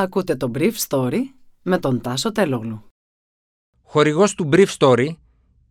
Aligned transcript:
Ακούτε 0.00 0.36
το 0.36 0.50
Brief 0.54 0.72
Story 0.88 1.18
με 1.62 1.78
τον 1.78 2.00
Τάσο 2.00 2.32
Τελόγλου. 2.32 2.84
Χορηγός 3.82 4.34
του 4.34 4.48
Brief 4.52 4.66
Story 4.78 5.08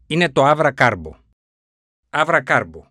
είναι 0.08 0.30
το 0.30 0.50
Avra 0.50 0.72
Carbo. 0.78 1.12
Avra 2.10 2.44
Carbo, 2.44 2.82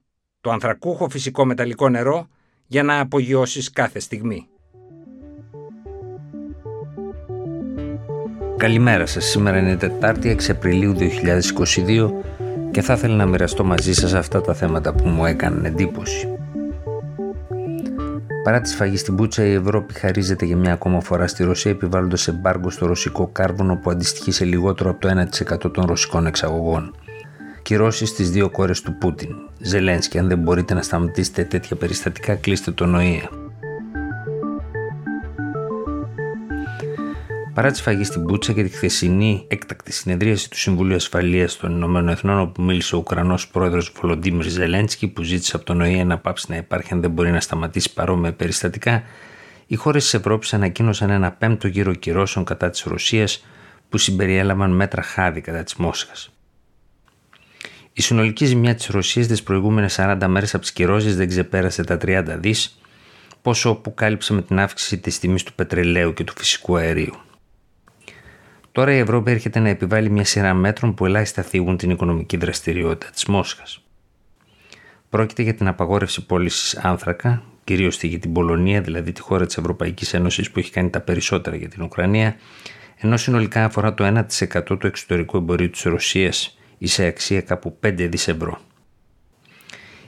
το 0.40 0.51
ανθρακούχο 0.51 1.09
φυσικό 1.09 1.45
μεταλλικό 1.45 1.88
νερό 1.88 2.29
για 2.66 2.82
να 2.82 3.01
απογειώσεις 3.01 3.71
κάθε 3.71 3.98
στιγμή. 3.98 4.48
Καλημέρα 8.57 9.07
σας, 9.07 9.25
σήμερα 9.25 9.59
είναι 9.59 9.77
Τετάρτη 9.77 10.29
6 10.29 10.51
Απριλίου 10.51 10.95
2022 10.95 12.11
και 12.71 12.83
θα 12.83 12.93
ήθελα 12.93 13.15
να 13.15 13.27
μοιραστώ 13.27 13.65
μαζί 13.65 13.93
σας 13.93 14.15
αυτά 14.15 14.41
τα 14.41 14.55
θέματα 14.55 14.95
που 14.95 15.09
μου 15.09 15.25
έκαναν 15.25 15.65
εντύπωση. 15.65 16.38
Παρά 18.48 18.60
τη 18.60 18.69
σφαγή 18.69 18.96
στην 18.96 19.15
Μπούτσα, 19.15 19.45
η 19.45 19.52
Ευρώπη 19.52 19.95
χαρίζεται 19.95 20.45
για 20.45 20.56
μια 20.56 20.73
ακόμα 20.73 21.01
φορά 21.01 21.27
στη 21.27 21.45
Ρωσία 21.45 21.70
επιβάλλοντας 21.70 22.28
εμπάργκο 22.28 22.70
στο 22.70 22.86
ρωσικό 22.86 23.27
κάρβουνο 23.27 23.77
που 23.77 23.90
αντιστοιχεί 23.90 24.30
σε 24.30 24.45
λιγότερο 24.45 24.90
από 24.90 25.00
το 25.00 25.27
1% 25.64 25.73
των 25.73 25.84
ρωσικών 25.86 26.27
εξαγωγών. 26.27 26.95
Κυρώσεις 27.62 28.09
στις 28.09 28.30
δύο 28.30 28.50
κόρες 28.50 28.80
του 28.80 28.95
Πούτιν. 28.98 29.28
Ζελένσκι, 29.60 30.18
αν 30.18 30.28
δεν 30.28 30.38
μπορείτε 30.38 30.74
να 30.74 30.82
σταματήσετε 30.82 31.45
τέτοια 31.45 31.76
περιστατικά, 31.76 32.34
κλείστε 32.34 32.70
τον 32.70 32.95
ΟΗΕ. 32.95 33.28
Παρά 37.58 37.70
τη 37.70 37.78
σφαγή 37.78 38.04
στην 38.04 38.24
Πούτσα 38.24 38.52
και 38.52 38.62
τη 38.62 38.68
χθεσινή 38.68 39.44
έκτακτη 39.48 39.92
συνεδρίαση 39.92 40.50
του 40.50 40.58
Συμβουλίου 40.58 40.94
Ασφαλείας 40.94 41.56
των 41.56 41.70
Ηνωμένων 41.72 42.08
Εθνών, 42.08 42.38
όπου 42.38 42.62
μίλησε 42.62 42.94
ο 42.94 42.98
Ουκρανός 42.98 43.48
πρόεδρος 43.48 43.92
Βολοντίμιρ 44.00 44.48
Ζελένσκι, 44.48 45.08
που 45.08 45.22
ζήτησε 45.22 45.56
από 45.56 45.64
τον 45.64 45.80
ΟΗΕ 45.80 46.04
να 46.04 46.18
πάψει 46.18 46.46
να 46.48 46.56
υπάρχει 46.56 46.92
αν 46.92 47.00
δεν 47.00 47.10
μπορεί 47.10 47.30
να 47.30 47.40
σταματήσει 47.40 47.92
παρόμοια 47.92 48.32
περιστατικά, 48.32 49.02
οι 49.66 49.74
χώρες 49.74 50.02
της 50.02 50.14
Ευρώπης 50.14 50.54
ανακοίνωσαν 50.54 51.10
ένα 51.10 51.32
πέμπτο 51.32 51.68
γύρο 51.68 51.94
κυρώσεων 51.94 52.44
κατά 52.44 52.70
της 52.70 52.82
Ρωσίας, 52.82 53.46
που 53.88 53.98
συμπεριέλαβαν 53.98 54.70
μέτρα 54.70 55.02
χάδι 55.02 55.40
κατά 55.40 55.62
της 55.62 55.74
Μόσχας. 55.74 56.30
Η 57.93 58.02
συνολική 58.02 58.45
ζημιά 58.45 58.74
της 58.74 58.87
Ρωσίας 58.87 59.26
τις 59.26 59.43
προηγούμενες 59.43 59.95
40 59.98 60.26
μέρες 60.26 60.54
από 60.54 60.62
τις 60.62 60.72
κυρώσεις 60.72 61.16
δεν 61.16 61.28
ξεπέρασε 61.28 61.84
τα 61.84 61.96
30 61.96 62.37
δις, 62.38 62.80
πόσο 63.43 63.74
που 63.74 63.95
κάλυψε 63.95 64.33
με 64.33 64.43
την 64.43 64.59
αύξηση 64.59 64.98
της 64.98 65.19
τιμής 65.19 65.43
του 65.43 65.53
πετρελαίου 65.55 66.12
και 66.12 66.25
του 66.25 66.33
φυσικού 66.37 66.77
αερίου. 66.77 67.15
Τώρα 68.79 68.93
η 68.93 68.98
Ευρώπη 68.98 69.31
έρχεται 69.31 69.59
να 69.59 69.69
επιβάλλει 69.69 70.11
μια 70.11 70.25
σειρά 70.25 70.55
μέτρων 70.55 70.95
που 70.95 71.07
ελάχιστα 71.07 71.43
θίγουν 71.43 71.77
την 71.77 71.91
οικονομική 71.91 72.37
δραστηριότητα 72.37 73.11
της 73.12 73.25
Μόσχας. 73.27 73.84
Πρόκειται 75.09 75.43
για 75.43 75.55
την 75.55 75.69
απαγόρευση 75.69 76.27
πώλησης 76.27 76.77
άνθρακα, 76.77 77.43
κυρίως 77.65 78.03
για 78.03 78.19
την 78.19 78.33
Πολωνία, 78.33 78.81
δηλαδή 78.81 79.12
τη 79.12 79.21
χώρα 79.21 79.47
της 79.47 79.56
Ευρωπαϊκής 79.56 80.15
Ένωσης 80.15 80.51
που 80.51 80.59
έχει 80.59 80.71
κάνει 80.71 80.91
τα 80.91 81.01
περισσότερα 81.01 81.56
για 81.56 81.69
την 81.69 81.83
Ουκρανία, 81.83 82.37
ενώ 82.97 83.17
συνολικά 83.17 83.65
αφορά 83.65 83.95
το 83.95 84.05
1% 84.05 84.79
του 84.79 84.87
εξωτερικού 84.87 85.37
εμπορίου 85.37 85.71
της 85.71 85.83
Ρωσίας 85.83 86.59
ή 86.79 86.87
σε 86.87 87.05
αξία 87.05 87.41
κάπου 87.41 87.79
5 87.81 88.09
δις 88.09 88.29
ευρώ. 88.29 88.61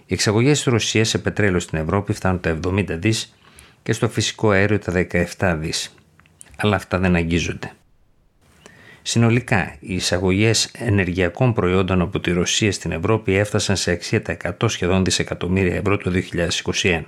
Οι 0.07 0.15
εξαγωγές 0.15 0.63
της 0.63 0.73
Ρωσίας 0.73 1.09
σε 1.09 1.19
πετρέλαιο 1.19 1.61
στην 1.61 1.79
Ευρώπη 1.79 2.13
φτάνουν 2.13 2.41
τα 2.41 2.59
70 2.67 2.85
δις 2.89 3.37
και 3.83 3.93
στο 3.93 4.09
φυσικό 4.09 4.51
αέριο 4.51 4.79
τα 4.79 4.93
17 5.39 5.57
δις. 5.59 5.95
Αλλά 6.57 6.77
αυτά 6.77 6.99
δεν 6.99 7.15
αγγίζονται. 7.15 7.73
Συνολικά, 9.03 9.77
οι 9.81 9.95
εισαγωγές 9.95 10.71
ενεργειακών 10.73 11.53
προϊόντων 11.53 12.01
από 12.01 12.21
τη 12.21 12.33
Ρωσία 12.33 12.73
στην 12.73 12.93
Ευρώπη 12.93 13.35
έφτασαν 13.35 13.77
σε 13.77 13.91
αξία 13.91 14.23
τα 14.23 14.37
100 14.61 14.71
σχεδόν 14.71 15.05
δισεκατομμύρια 15.05 15.75
ευρώ 15.75 15.97
το 15.97 16.13
2021. 16.83 17.03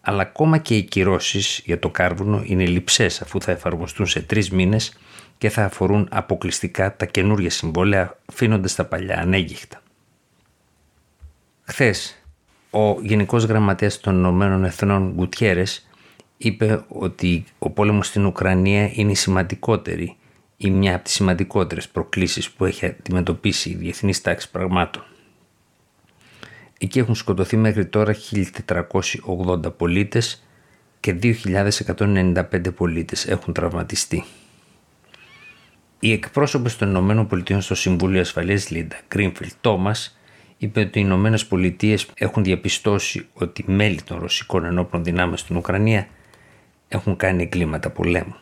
Αλλά 0.00 0.22
ακόμα 0.22 0.58
και 0.58 0.76
οι 0.76 0.82
κυρώσεις 0.82 1.62
για 1.64 1.78
το 1.78 1.90
κάρβουνο 1.90 2.42
είναι 2.44 2.66
λειψές 2.66 3.22
αφού 3.22 3.40
θα 3.40 3.52
εφαρμοστούν 3.52 4.06
σε 4.06 4.20
τρεις 4.20 4.50
μήνες 4.50 4.98
και 5.38 5.50
θα 5.50 5.64
αφορούν 5.64 6.08
αποκλειστικά 6.10 6.96
τα 6.96 7.06
καινούργια 7.06 7.50
συμβόλαια 7.50 8.18
αφήνοντας 8.26 8.74
τα 8.74 8.84
παλιά 8.84 9.18
ανέγγιχτα. 9.18 9.82
Χθες, 11.64 12.22
ο 12.70 13.00
Γενικός 13.00 13.44
Γραμματέας 13.44 14.00
των 14.00 14.14
Ηνωμένων 14.14 14.64
Εθνών 14.64 15.12
Γκουτιέρες 15.14 15.88
είπε 16.36 16.84
ότι 16.88 17.44
ο 17.58 17.70
πόλεμος 17.70 18.06
στην 18.06 18.26
Ουκρανία 18.26 18.90
είναι 18.92 19.10
η 19.10 19.14
σημαντικότερη 19.14 20.16
ή 20.62 20.70
μια 20.70 20.94
από 20.94 21.04
τις 21.04 21.12
σημαντικότερες 21.12 21.88
προκλήσεις 21.88 22.50
που 22.50 22.64
έχει 22.64 22.86
αντιμετωπίσει 22.86 23.70
η 23.70 23.74
διεθνής 23.74 24.20
τάξη 24.20 24.50
πραγμάτων. 24.50 25.04
Εκεί 26.78 26.98
έχουν 26.98 27.14
σκοτωθεί 27.14 27.56
μέχρι 27.56 27.86
τώρα 27.86 28.14
1.480 28.30 29.76
πολίτες 29.76 30.44
και 31.00 31.18
2.195 31.22 32.74
πολίτες 32.74 33.26
έχουν 33.26 33.52
τραυματιστεί. 33.52 34.24
Η 36.00 36.12
εκπρόσωπος 36.12 36.76
των 36.76 36.88
Ηνωμένων 36.88 37.26
Πολιτείων 37.26 37.60
στο 37.60 37.74
Συμβούλιο 37.74 38.20
Ασφαλείας 38.20 38.70
Λίντα 38.70 38.96
Γκρίνφιλ 39.08 39.50
Τόμας 39.60 40.18
είπε 40.58 40.80
ότι 40.80 40.98
οι 40.98 41.02
Ηνωμένες 41.04 41.46
Πολιτείες 41.46 42.06
έχουν 42.14 42.44
διαπιστώσει 42.44 43.26
ότι 43.34 43.64
μέλη 43.66 44.02
των 44.02 44.18
ρωσικών 44.18 44.64
ενόπλων 44.64 45.04
δυνάμεων 45.04 45.36
στην 45.36 45.56
Ουκρανία 45.56 46.06
έχουν 46.88 47.16
κάνει 47.16 47.42
εγκλήματα 47.42 47.90
πολέμου 47.90 48.36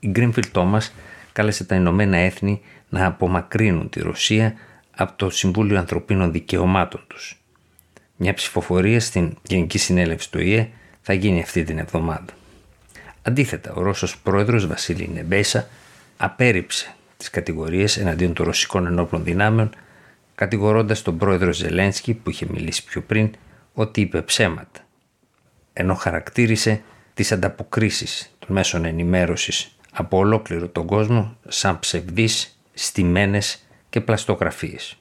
η 0.00 0.08
Γκρίνφιλ 0.08 0.50
Τόμας 0.52 0.94
κάλεσε 1.32 1.64
τα 1.64 1.74
Ηνωμένα 1.74 2.16
Έθνη 2.16 2.60
να 2.88 3.06
απομακρύνουν 3.06 3.88
τη 3.88 4.00
Ρωσία 4.00 4.54
από 4.96 5.12
το 5.16 5.30
Συμβούλιο 5.30 5.78
Ανθρωπίνων 5.78 6.32
Δικαιωμάτων 6.32 7.04
τους. 7.06 7.42
Μια 8.16 8.34
ψηφοφορία 8.34 9.00
στην 9.00 9.36
Γενική 9.42 9.78
Συνέλευση 9.78 10.30
του 10.30 10.40
ΙΕ 10.40 10.68
θα 11.02 11.12
γίνει 11.12 11.40
αυτή 11.40 11.64
την 11.64 11.78
εβδομάδα. 11.78 12.32
Αντίθετα, 13.22 13.72
ο 13.72 13.82
Ρώσος 13.82 14.18
πρόεδρος 14.18 14.66
Βασίλη 14.66 15.10
Νεμπέσα 15.14 15.68
απέρριψε 16.16 16.94
τις 17.16 17.30
κατηγορίες 17.30 17.96
εναντίον 17.96 18.32
των 18.32 18.46
ρωσικών 18.46 18.86
ενόπλων 18.86 19.24
δυνάμεων 19.24 19.70
κατηγορώντας 20.34 21.02
τον 21.02 21.18
πρόεδρο 21.18 21.52
Ζελένσκι 21.52 22.14
που 22.14 22.30
είχε 22.30 22.46
μιλήσει 22.50 22.84
πιο 22.84 23.00
πριν 23.00 23.30
ότι 23.74 24.00
είπε 24.00 24.22
ψέματα 24.22 24.80
ενώ 25.72 25.94
χαρακτήρισε 25.94 26.82
τις 27.14 27.32
ανταποκρίσεις 27.32 28.34
των 28.38 28.48
μέσων 28.54 28.84
ενημέρωσης 28.84 29.74
από 29.92 30.18
ολόκληρο 30.18 30.68
τον 30.68 30.86
κόσμο 30.86 31.36
σαν 31.48 31.78
ψευδείς, 31.78 32.60
στημένες 32.74 33.66
και 33.90 34.00
πλαστογραφίες. 34.00 34.96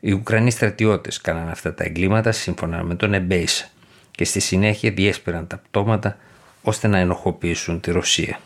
Οι 0.00 0.12
Ουκρανοί 0.12 0.50
στρατιώτες 0.50 1.20
κάναν 1.20 1.48
αυτά 1.48 1.74
τα 1.74 1.84
εγκλήματα 1.84 2.32
σύμφωνα 2.32 2.82
με 2.82 2.94
τον 2.94 3.14
Εμπέισα 3.14 3.68
και 4.10 4.24
στη 4.24 4.40
συνέχεια 4.40 4.90
διέσπεραν 4.90 5.46
τα 5.46 5.56
πτώματα 5.56 6.16
ώστε 6.62 6.88
να 6.88 6.98
ενοχοποιήσουν 6.98 7.80
τη 7.80 7.90
Ρωσία. 7.90 8.40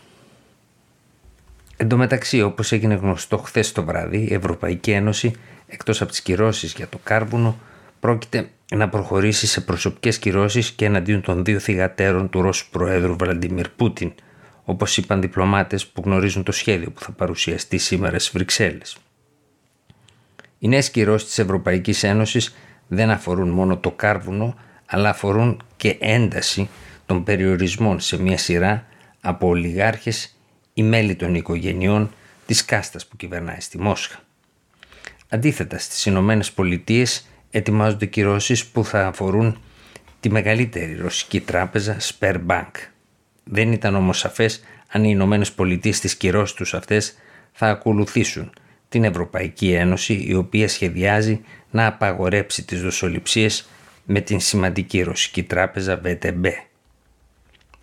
Εν 1.77 1.89
τω 1.89 1.97
μεταξύ, 1.97 2.43
όπως 2.43 2.73
έγινε 2.73 2.95
γνωστό 2.95 3.37
χθες 3.37 3.73
το 3.73 3.85
βράδυ, 3.85 4.19
η 4.31 4.35
Ευρωπαϊκή 4.35 4.91
Ένωση, 4.91 5.33
εκτός 5.67 6.01
από 6.01 6.11
τις 6.11 6.21
κυρώσεις 6.21 6.73
για 6.73 6.89
το 6.89 6.99
κάρβουνο, 7.03 7.59
πρόκειται 8.01 8.49
να 8.75 8.89
προχωρήσει 8.89 9.47
σε 9.47 9.61
προσωπικές 9.61 10.19
κυρώσεις 10.19 10.71
και 10.71 10.85
εναντίον 10.85 11.21
των 11.21 11.45
δύο 11.45 11.59
θυγατέρων 11.59 12.31
του 12.31 12.43
Ρώσου 12.43 12.71
Προέδρου 12.71 13.17
Βλαντιμίρ 13.17 13.69
Πούτιν, 13.69 14.13
όπως 14.69 14.97
είπαν 14.97 15.21
διπλωμάτες 15.21 15.87
που 15.87 16.03
γνωρίζουν 16.05 16.43
το 16.43 16.53
σχέδιο 16.53 16.91
που 16.91 17.01
θα 17.01 17.13
παρουσιαστεί 17.13 17.79
σήμερα 17.79 18.19
στις 18.19 18.33
Βρυξέλλες. 18.33 18.97
Οι 20.59 20.69
νέες 20.69 20.91
κυρώσεις 20.91 21.29
της 21.29 21.39
Ευρωπαϊκής 21.39 22.03
Ένωσης 22.03 22.55
δεν 22.89 23.11
αφορούν 23.11 23.49
μόνο 23.49 23.77
το 23.77 23.91
κάρβουνο, 23.91 24.55
αλλά 24.87 25.09
αφορούν 25.09 25.63
και 25.77 25.97
ένταση 26.01 26.69
των 27.07 27.25
περιορισμών 27.25 28.01
σε 28.01 28.23
μια 28.23 28.39
σειρά 28.39 28.87
από 29.21 29.49
ολιγάρχες 29.49 30.37
ή 30.75 30.83
μέλη 30.83 31.15
των 31.15 31.35
οικογενειών 31.35 32.11
της 32.47 32.65
κάστας 32.65 33.07
που 33.07 33.17
κυβερνάει 33.17 33.61
στη 33.61 33.79
Μόσχα. 33.79 34.19
Αντίθετα, 35.29 35.79
στις 35.79 36.07
Ηνωμένες 36.07 36.53
Πολιτείες 36.53 37.27
ετοιμάζονται 37.51 38.07
κυρώσεις 38.07 38.67
που 38.67 38.85
θα 38.85 39.07
αφορούν 39.07 39.61
τη 40.21 40.31
μεγαλύτερη 40.31 40.95
ρωσική 40.95 41.41
τράπεζα 41.41 41.97
Sperbank, 42.01 42.71
δεν 43.51 43.73
ήταν 43.73 43.95
όμως 43.95 44.19
σαφές 44.19 44.65
αν 44.89 45.05
οι 45.05 45.09
Ηνωμένες 45.13 45.53
Πολιτείες 45.53 45.97
στις 45.97 46.17
κυρώσεις 46.17 46.57
τους 46.57 46.75
αυτές 46.75 47.17
θα 47.53 47.69
ακολουθήσουν 47.69 48.53
την 48.89 49.05
Ευρωπαϊκή 49.05 49.73
Ένωση 49.73 50.25
η 50.27 50.35
οποία 50.35 50.69
σχεδιάζει 50.69 51.41
να 51.71 51.87
απαγορέψει 51.87 52.65
τις 52.65 52.83
δοσοληψίες 52.83 53.69
με 54.05 54.21
την 54.21 54.41
σημαντική 54.41 55.03
ρωσική 55.03 55.43
τράπεζα 55.43 56.01
VTB. 56.05 56.47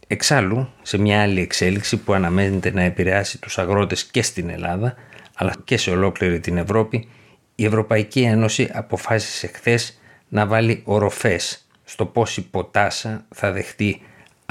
Εξάλλου, 0.08 0.70
σε 0.82 0.98
μια 0.98 1.22
άλλη 1.22 1.42
εξέλιξη 1.42 1.98
που 1.98 2.14
αναμένεται 2.14 2.72
να 2.72 2.82
επηρεάσει 2.82 3.42
τους 3.42 3.58
αγρότες 3.58 4.04
και 4.04 4.22
στην 4.22 4.50
Ελλάδα, 4.50 4.96
αλλά 5.36 5.56
και 5.64 5.78
σε 5.78 5.92
ολόκληρη 5.92 6.40
την 6.40 6.58
Ευρώπη, 6.58 7.08
η 7.56 7.66
Ευρωπαϊκή 7.66 8.22
Ένωση 8.22 8.70
αποφάσισε 8.74 9.48
χθες 9.48 10.00
να 10.28 10.46
βάλει 10.46 10.82
οροφές 10.86 11.68
στο 11.84 12.06
πόση 12.06 12.42
ποτάσα 12.42 13.26
θα 13.30 13.52
δεχτεί 13.52 14.02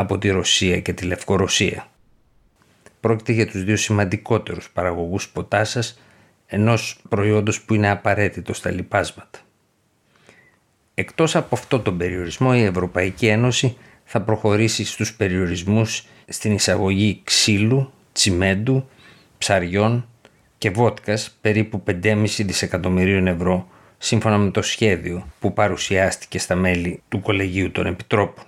από 0.03 0.19
τη 0.19 0.29
Ρωσία 0.29 0.81
και 0.81 0.93
τη 0.93 1.05
Λευκορωσία. 1.05 1.87
Πρόκειται 3.01 3.33
για 3.33 3.47
τους 3.47 3.65
δύο 3.65 3.77
σημαντικότερους 3.77 4.71
παραγωγούς 4.71 5.29
ποτάσας 5.29 6.01
ενός 6.47 7.01
προϊόντος 7.09 7.63
που 7.63 7.75
είναι 7.75 7.91
απαραίτητο 7.91 8.55
στα 8.55 8.71
λιπάσματα. 8.71 9.39
Εκτός 10.95 11.37
από 11.37 11.55
αυτό 11.55 11.81
τον 11.81 11.97
περιορισμό 11.99 12.51
η 12.55 12.63
Ευρωπαϊκή 12.63 13.27
Ένωση 13.27 13.77
θα 14.05 14.21
προχωρήσει 14.21 14.85
στους 14.85 15.15
περιορισμούς 15.15 16.07
στην 16.29 16.53
εισαγωγή 16.53 17.21
ξύλου, 17.25 17.93
τσιμέντου, 18.13 18.89
ψαριών 19.39 20.07
και 20.59 20.71
βότκας 20.71 21.37
περίπου 21.41 21.83
5,5 21.87 22.25
δισεκατομμυρίων 22.25 23.27
ευρώ 23.27 23.69
σύμφωνα 23.99 24.39
με 24.39 24.51
το 24.51 24.63
σχέδιο 24.63 25.27
που 25.41 25.53
παρουσιάστηκε 25.53 26.39
στα 26.39 26.55
μέλη 26.55 27.03
του 27.09 27.21
Κολεγίου 27.21 27.71
των 27.71 27.87
Επιτρόπων. 27.87 28.45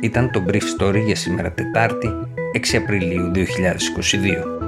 Ήταν 0.00 0.30
το 0.30 0.44
Brief 0.48 0.62
Story 0.78 1.02
για 1.06 1.16
σήμερα 1.16 1.52
Τετάρτη 1.52 2.08
6 2.72 2.76
Απριλίου 2.76 3.30
2022. 3.34 4.67